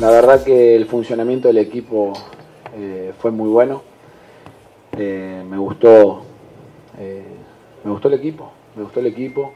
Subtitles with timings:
[0.00, 2.14] La verdad que el funcionamiento del equipo
[2.74, 3.82] eh, fue muy bueno.
[4.96, 6.22] Eh, me gustó,
[6.98, 7.22] eh,
[7.84, 9.52] me gustó el equipo, me gustó el equipo.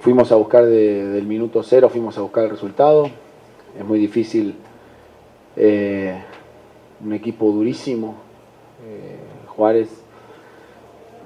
[0.00, 3.08] Fuimos a buscar de- del minuto cero, fuimos a buscar el resultado.
[3.78, 4.56] Es muy difícil,
[5.56, 8.16] un equipo durísimo,
[9.56, 9.88] Juárez,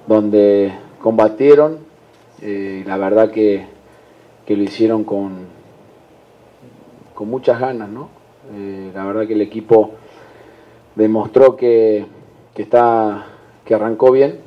[0.07, 1.79] donde combatieron.
[2.41, 3.67] la verdad que,
[4.47, 5.47] que lo hicieron con,
[7.15, 8.09] con muchas ganas, ¿no?
[8.53, 9.93] Eh, la verdad que el equipo
[10.95, 12.07] demostró que,
[12.55, 13.27] que está
[13.65, 14.41] que arrancó bien,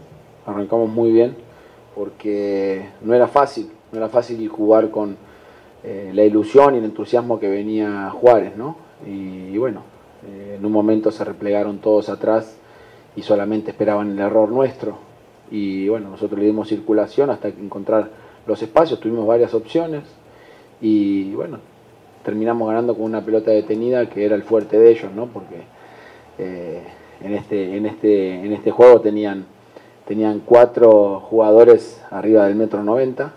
[0.46, 1.36] arrancamos muy bien,
[1.96, 5.18] porque no era fácil, no era fácil jugar con
[5.84, 8.78] eh, la ilusión y el entusiasmo que venía Juárez, ¿no?
[9.06, 9.82] Y, bueno,
[10.28, 12.58] eh, en un momento se replegaron todos atrás
[13.16, 14.98] y solamente esperaban el error nuestro.
[15.50, 18.10] Y bueno, nosotros le dimos circulación hasta encontrar
[18.46, 20.04] los espacios, tuvimos varias opciones
[20.82, 21.60] y bueno,
[22.28, 25.28] terminamos ganando con una pelota detenida que era el fuerte de ellos, ¿no?
[25.28, 25.62] Porque
[26.38, 26.82] eh,
[27.22, 29.46] en, este, en, este, en este juego tenían,
[30.06, 33.32] tenían cuatro jugadores arriba del metro 90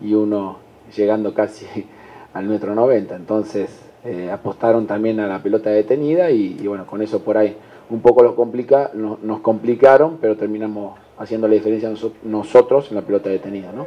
[0.00, 0.56] y uno
[0.96, 1.66] llegando casi
[2.32, 3.14] al metro 90.
[3.14, 7.54] Entonces eh, apostaron también a la pelota detenida y, bueno, con eso por ahí
[7.90, 12.94] un poco los complica, no- nos complicaron, pero terminamos haciendo la diferencia noso- nosotros en
[12.96, 13.86] la pelota detenida, ¿no?